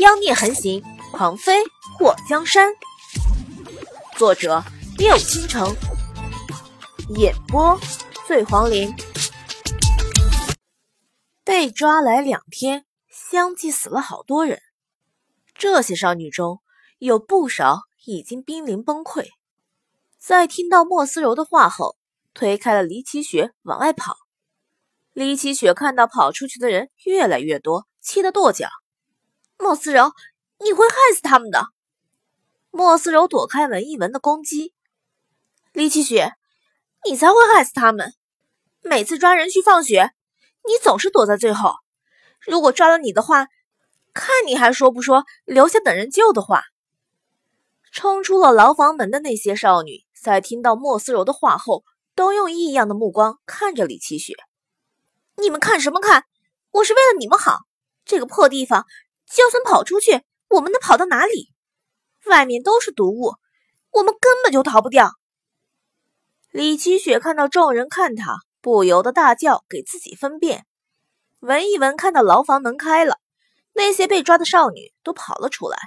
[0.00, 1.62] 妖孽横行，狂飞
[1.98, 2.72] 过江山。
[4.16, 4.64] 作者：
[4.96, 5.76] 六倾城，
[7.18, 7.78] 演播：
[8.26, 8.90] 醉黄林。
[11.44, 14.62] 被抓来两天，相继死了好多人。
[15.52, 16.62] 这些少女中
[16.98, 19.26] 有不少已经濒临崩溃。
[20.18, 21.98] 在听到莫思柔的话后，
[22.32, 24.16] 推开了李奇雪往外跑。
[25.12, 28.66] 李奇雪看到跑出去的人越来越多，气得跺脚。
[29.60, 30.12] 莫思柔，
[30.58, 31.66] 你会害死他们的。
[32.70, 34.72] 莫思柔躲开文一文的攻击。
[35.72, 36.32] 李奇雪，
[37.04, 38.14] 你才会害死他们。
[38.80, 40.12] 每次抓人去放血，
[40.66, 41.74] 你总是躲在最后。
[42.40, 43.48] 如果抓了你的话，
[44.14, 46.62] 看你还说不说留下等人救的话。
[47.92, 54.34] 冲出了牢房门的那些少女，在听到莫思柔的话后，都用异样的目光看着李奇雪。
[55.36, 56.24] 你们看什么看？
[56.70, 57.58] 我是为了你们好。
[58.06, 58.86] 这个破地方。
[59.34, 61.52] 就算跑出去，我们能跑到哪里？
[62.26, 63.36] 外面都是毒物，
[63.92, 65.12] 我们根本就逃不掉。
[66.50, 70.66] 李奇雪看到众人看他，不由得大叫，给自己分辨。
[71.38, 73.18] 闻一闻，看到牢房门开了，
[73.72, 75.78] 那些被抓的少女都跑了出来。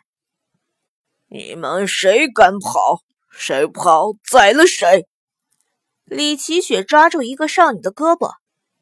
[1.27, 3.01] 你们谁敢跑？
[3.29, 5.07] 谁跑宰了谁！
[6.05, 8.35] 李奇雪抓住一个少女的胳膊，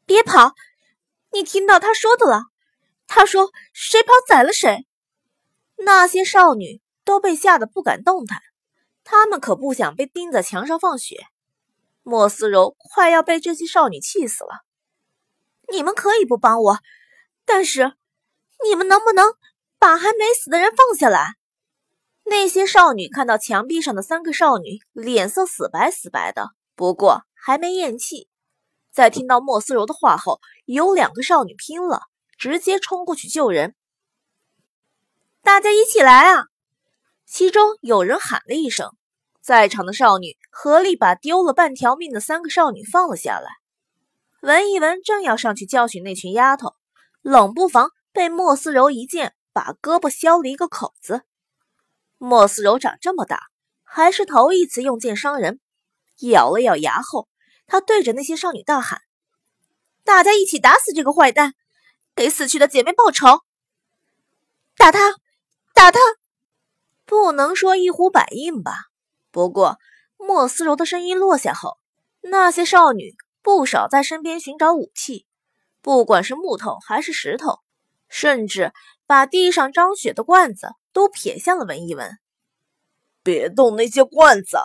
[0.04, 0.52] 别跑！
[1.32, 2.51] 你听到他说的了。
[3.14, 4.86] 他说：“谁跑宰了谁。”
[5.76, 8.40] 那些少女都被吓得不敢动弹，
[9.04, 11.26] 她们可不想被钉在墙上放血。
[12.02, 14.64] 莫思柔快要被这些少女气死了。
[15.70, 16.78] 你们可以不帮我，
[17.44, 17.92] 但是
[18.66, 19.34] 你们能不能
[19.78, 21.34] 把还没死的人放下来？
[22.24, 28.26] 那些少女看到墙壁上的三个少女，脸色死白死白的，不过还没咽气。
[28.90, 32.04] 在听到莫思柔的话后，有两个少女拼了。
[32.42, 33.76] 直接冲过去救人！
[35.42, 36.46] 大家一起来啊！
[37.24, 38.96] 其中有人喊了一声，
[39.40, 43.48] 在场的少女合力把丢了半条命的三个少女放了下来。
[44.40, 46.74] 文一文正要上去教训那群丫头，
[47.20, 51.22] 冷不防被莫思柔一剑把胳膊削了一个口子。
[52.18, 53.38] 莫思柔长这么大，
[53.84, 55.60] 还是头一次用剑伤人，
[56.22, 57.28] 咬了咬牙后，
[57.68, 59.00] 他对着那些少女大喊
[60.02, 61.54] ：“大家一起打死这个坏蛋！”
[62.14, 63.40] 给死去的姐妹报仇！
[64.76, 64.98] 打他，
[65.74, 65.98] 打他！
[67.06, 68.74] 不能说一呼百应吧。
[69.30, 69.78] 不过
[70.18, 71.78] 莫思柔的声音落下后，
[72.20, 75.26] 那些少女不少在身边寻找武器，
[75.80, 77.60] 不管是木头还是石头，
[78.08, 78.72] 甚至
[79.06, 82.18] 把地上张血的罐子都撇向了文一文。
[83.22, 84.58] 别动那些罐子！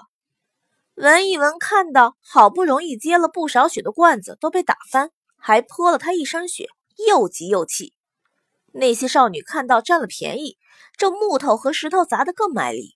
[0.96, 6.68] 文一文看到好不容易接了不少血的罐子都被打翻，还泼了他一身血。
[7.06, 7.94] 又急又气，
[8.74, 10.58] 那些少女看到占了便宜，
[10.98, 12.96] 这木头和石头砸得更卖力。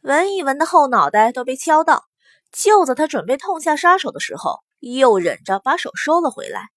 [0.00, 2.04] 文一文的后脑袋都被敲到，
[2.52, 6.68] 就在他准备痛下杀手的时候，又忍着把手收了回来。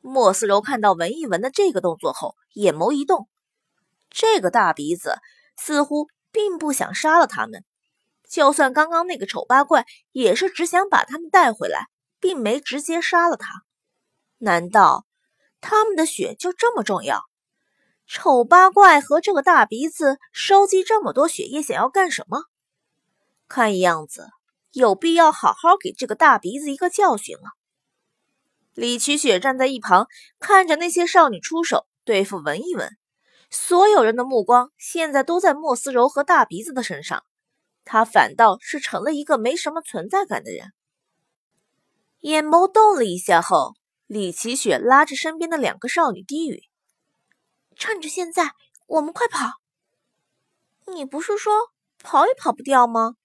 [0.00, 3.28] 莫思柔看到文一文的这个动作后，眼眸一动，
[4.10, 5.18] 这个大鼻子
[5.56, 7.64] 似乎并不想杀了他们，
[8.28, 11.86] 就算刚刚那个丑八怪，也是只想把他们带回来，
[12.20, 13.62] 并没直接杀了他。
[14.38, 15.05] 难道？
[15.68, 17.24] 他们的血就这么重要？
[18.06, 22.44] 丑八怪和这个大鼻子收集这么多血液，想要干什么？
[23.48, 24.28] 看样子
[24.70, 27.42] 有必要好好给这个大鼻子一个教训了。
[28.74, 30.06] 李奇雪站在一旁，
[30.38, 32.96] 看着那些少女出手对付文一文，
[33.50, 37.24] 所有人的目光现在都在莫思柔和大鼻子的身上，
[37.84, 40.72] 他反倒是成了一个没什么存在感的人。
[42.20, 43.74] 眼眸动了一下后。
[44.06, 46.62] 李奇雪拉着身边的两个少女低语
[47.74, 48.52] ：“趁着现在，
[48.86, 49.50] 我们快跑！
[50.86, 51.52] 你不是说
[51.98, 53.16] 跑也跑不掉吗？”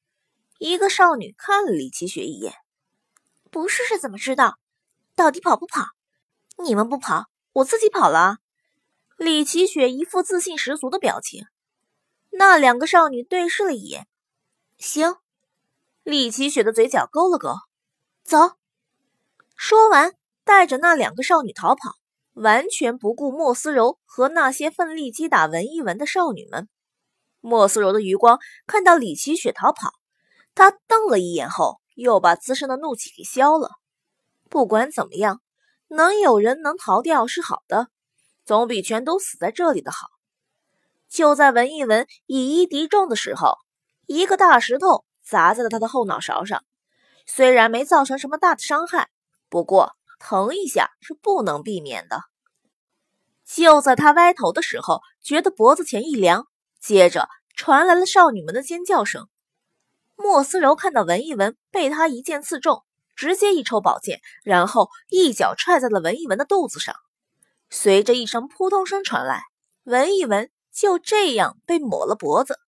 [0.58, 2.56] 一个少女看了李奇雪一眼
[3.52, 4.58] ：“不试试怎么知道？
[5.16, 5.86] 到底跑不跑？
[6.58, 8.38] 你们不跑，我自己跑了。”
[9.18, 11.46] 李奇雪一副自信十足的表情。
[12.32, 14.08] 那两个少女对视了一眼
[14.80, 15.16] ：“行。”
[16.02, 17.54] 李奇雪的嘴角勾了勾
[18.26, 18.58] ：“走。”
[19.56, 20.16] 说完。
[20.52, 21.96] 带着那两个少女逃跑，
[22.34, 26.68] 完全不顾莫思柔和那些奋力击打文一文的少女们。
[27.40, 28.38] 莫思柔的余光
[28.68, 29.94] 看到李奇雪逃跑，
[30.54, 33.70] 她瞪了一眼后，又把自身的怒气给消了。
[34.50, 35.42] 不管怎么样，
[35.88, 37.88] 能有人能逃掉是好的，
[38.44, 40.10] 总比全都死在这里的好。
[41.10, 43.56] 就在文一文以一敌众的时候，
[44.06, 46.62] 一个大石头砸在了他的后脑勺上，
[47.26, 49.08] 虽然没造成什么大的伤害，
[49.48, 49.94] 不过。
[50.24, 52.22] 疼一下是不能避免的。
[53.46, 56.48] 就在他歪头的时候，觉得脖子前一凉，
[56.80, 59.28] 接着传来了少女们的尖叫声。
[60.16, 62.84] 莫思柔看到文一文被他一剑刺中，
[63.16, 66.96] 直接一抽宝剑，然后一脚踹在了文一文的肚子上。
[67.70, 69.42] 随着一声扑通声传来，
[69.84, 72.60] 文一文就这样被抹了脖子。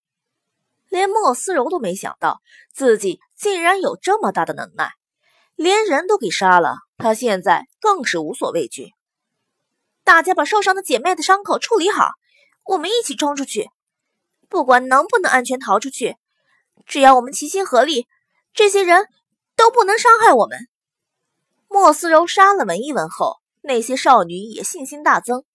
[0.89, 2.41] 连莫思柔都没想到
[2.73, 4.91] 自己竟然有这么大的能耐，
[5.63, 8.91] 连人都给杀了，他现在更是无所畏惧。
[10.03, 12.09] 大家把受伤的姐妹的伤口处理好，
[12.65, 13.69] 我们一起冲出去。
[14.49, 16.17] 不管能不能安全逃出去，
[16.85, 18.07] 只要我们齐心合力，
[18.53, 19.07] 这些人
[19.55, 20.67] 都不能伤害我们。
[21.69, 25.45] 莫思柔杀了文一文后，那些少女也信心大增，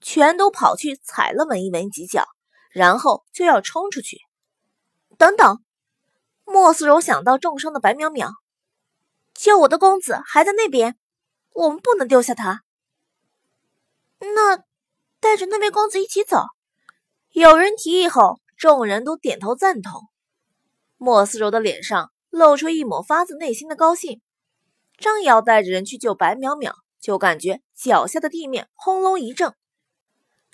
[0.00, 2.24] 全都跑去踩了文一文几脚，
[2.70, 4.20] 然后就要冲出去。
[5.18, 5.58] 等等，
[6.44, 8.30] 莫思柔想到重伤的白淼淼，
[9.36, 10.96] 救我的公子还在那边，
[11.52, 12.62] 我们不能丢下他。
[14.18, 14.56] 那
[15.20, 16.38] 带着那位公子一起走。
[17.32, 20.08] 有人提议后，众人都点头赞同。
[20.96, 24.22] 莫思柔的脸上露出一抹发自内心的高兴，
[24.96, 29.54] 正要带着人去救白淼淼，就感觉脚下的地面轰隆一震，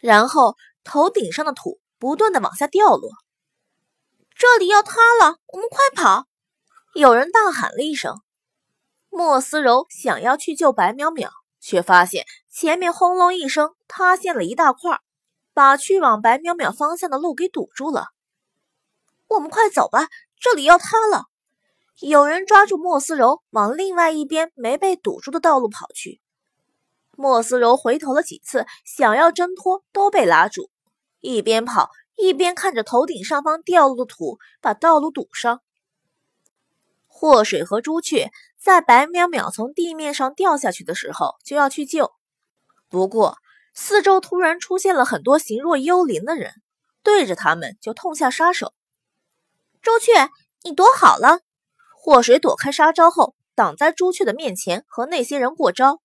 [0.00, 3.10] 然后头顶上的土不断的往下掉落。
[4.34, 6.26] 这里要塌了，我们快跑！
[6.94, 8.20] 有人大喊了一声。
[9.12, 11.28] 莫思柔想要去救白淼淼。
[11.64, 14.98] 却发现前面轰隆一声塌陷了一大块，
[15.54, 18.08] 把去往白淼淼方向的路给堵住了。
[19.28, 20.08] 我们快走吧，
[20.40, 21.26] 这里要塌了！
[22.00, 26.20] 有人抓住莫思柔，往另外一边没被堵住的道路跑去。
[27.12, 30.68] 莫思柔回头了几次，想要挣脱，都被拉住。
[31.20, 35.60] 一边跑一边看着头顶上方掉落的土，把道路堵上。
[37.06, 38.32] 祸水和朱雀
[38.62, 42.12] 在白淼淼从地面上掉下去的时候就要去救，
[42.88, 43.38] 不过
[43.74, 46.52] 四周突然出现了很多形若幽灵的人，
[47.02, 48.72] 对着他们就痛下杀手。
[49.80, 50.30] 朱雀，
[50.62, 51.40] 你躲好了！
[51.96, 56.00] 祸水躲开杀招后，挡在朱雀的面前和那些人过招。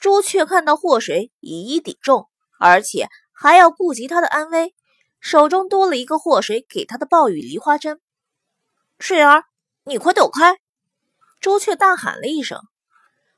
[0.00, 4.74] 朱雀看到祸水以一抵众，而且还要顾及他的安危，
[5.20, 8.00] 手中多了一个祸水给他的暴雨梨花针。
[8.98, 9.44] 水儿。
[9.84, 10.58] 你快躲开！
[11.42, 12.60] 朱雀大喊了一声，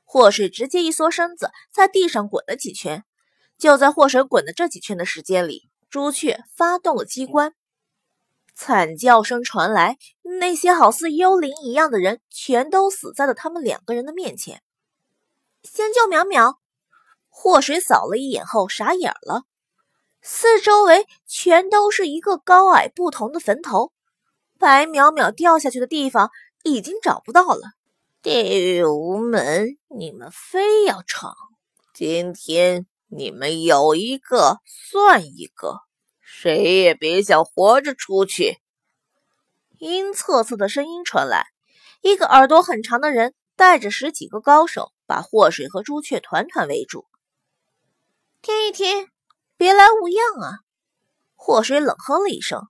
[0.03, 3.03] 祸水直接一缩身子，在地上滚了几圈。
[3.57, 7.55] 就在祸水滚的这几圈的时间里，朱雀发动了机关，
[8.53, 9.97] 惨叫声传来，
[10.39, 14.61] 那些好似幽灵一样的人全都死在了他们两个人的面前。
[15.63, 16.57] 先救淼淼！
[17.29, 19.45] 祸水扫了一眼后傻眼了，
[20.21, 23.91] 四周围全都是一个高矮不同的坟头。
[24.59, 26.29] 白淼淼掉下去的地方
[26.61, 27.71] 已经找不到了。
[28.25, 31.35] 地狱无门，你们非要闯，
[31.93, 35.81] 今天你们有一个算一个，
[36.21, 38.57] 谁也别想活着出去。
[39.77, 41.45] 阴恻恻的声音传来，
[42.01, 47.05] 一个耳朵很长的人带着十几个高手，把祸水和朱雀团团围住。
[48.41, 49.07] 听一听，
[49.55, 50.61] 别来无恙啊！
[51.35, 52.63] 祸水冷哼了一声。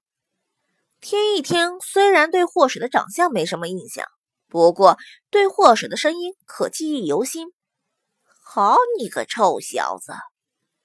[1.00, 4.06] 天一听虽然对祸水的长相没什么印象，
[4.56, 4.98] 不过
[5.30, 7.52] 对祸水的声音可记忆犹新。
[8.24, 10.14] 好你个臭小子，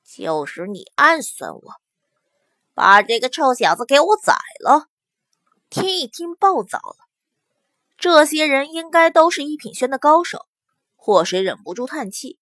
[0.04, 1.74] 就是你暗算我，
[2.74, 4.88] 把这个臭小子给我宰了！
[5.68, 6.96] 天一听暴躁了，
[7.96, 10.46] 这些人应该都是一品轩的高手。
[10.96, 12.40] 祸水忍不住叹气，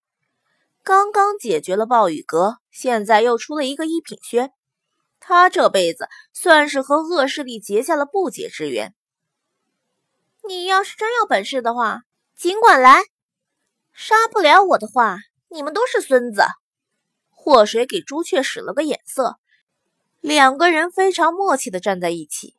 [0.83, 4.51] 刚刚解决了暴雨阁，现在又出了一个一品轩。
[5.21, 8.95] 他这辈子算是和恶势力结下了不解之缘。
[10.49, 13.03] 你要是真有本事的话，尽管来；
[13.93, 16.43] 杀不了我的话，你们都是孙子。
[17.29, 19.37] 祸水给朱雀使了个眼色，
[20.21, 22.57] 两个人非常默契的站在一起。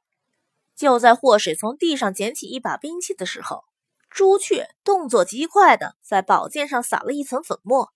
[0.75, 3.63] 就在祸水从地上捡起一把兵器的时候，
[4.09, 7.91] 朱雀动作极快的在宝剑上撒了一层粉末。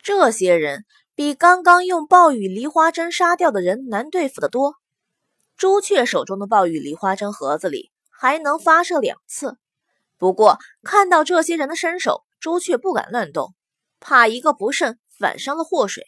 [0.00, 0.86] 这些人。
[1.16, 4.74] 比刚刚用暴雨梨花针杀掉的人难对付的多。
[5.56, 9.58] 朱雀手中的暴雨梨花针盒子里还能发射两次，
[10.16, 13.54] 不过看到这些人的身手，朱雀不敢乱动，
[14.00, 16.04] 怕一个不慎反伤了祸水。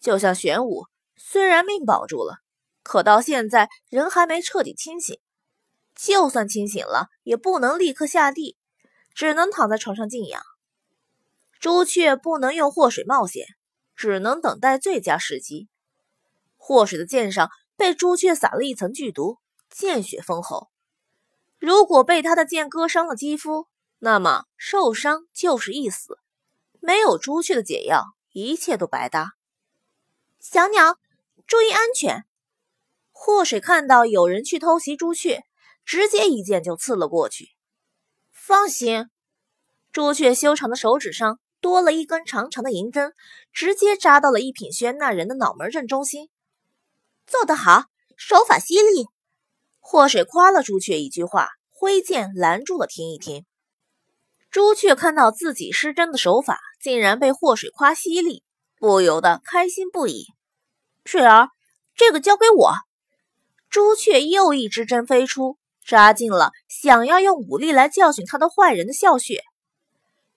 [0.00, 2.38] 就像玄武，虽然命保住了，
[2.82, 5.18] 可到现在人还没彻底清醒，
[5.94, 8.56] 就算清醒了，也不能立刻下地，
[9.14, 10.42] 只能躺在床上静养。
[11.58, 13.46] 朱雀不能用祸水冒险。
[13.98, 15.70] 只能等待最佳时机。
[16.58, 19.38] 祸水的剑上被朱雀撒了一层剧毒，
[19.70, 20.68] 见血封喉。
[21.58, 23.66] 如果被他的剑割伤了肌肤，
[23.98, 26.18] 那么受伤就是一死。
[26.80, 29.32] 没有朱雀的解药，一切都白搭。
[30.38, 30.96] 小鸟，
[31.46, 32.24] 注意安全！
[33.10, 35.42] 祸水看到有人去偷袭朱雀，
[35.84, 37.48] 直接一剑就刺了过去。
[38.30, 39.08] 放心，
[39.90, 43.14] 朱雀修长的手指上多了一根长长的银针，
[43.52, 46.28] 直接扎到了一品轩那人的脑门正中心。
[47.26, 47.86] 做得好，
[48.16, 49.08] 手法犀利！
[49.88, 53.46] 祸水夸了朱雀一句话，挥剑拦住了听一听。
[54.50, 58.42] 朱雀看到自己施针的手法竟然被祸水夸犀利，
[58.80, 60.26] 不由得开心不已。
[61.04, 61.50] 水儿，
[61.94, 62.74] 这个交给我。
[63.70, 69.40] 朱雀又一支针飞出，扎进了想要用武力来教训他的坏人的笑穴。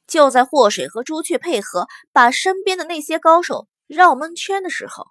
[0.05, 5.07] 就在祸水和朱雀配合，把身边的那些高手绕蒙圈的时候，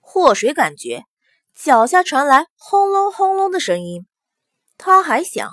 [0.00, 1.04] 祸水感觉。
[1.54, 4.06] 脚下传来轰隆轰隆的声音，
[4.78, 5.48] 他还想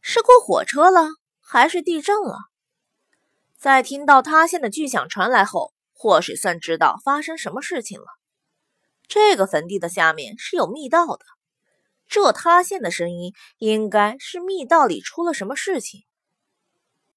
[0.00, 1.08] 是过火车了，
[1.40, 2.36] 还是地震了。
[3.56, 8.06] 在听到塌陷的巨响传来后，祸水算知道发生什么事情了。
[9.08, 11.24] 这个坟地的下面是有密道的，
[12.06, 16.02] 这塌陷的声音应该是密道里出了什么事情。